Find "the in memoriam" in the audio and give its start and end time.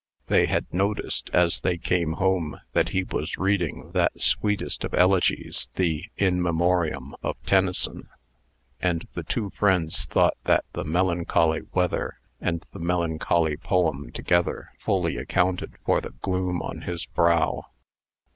5.75-7.13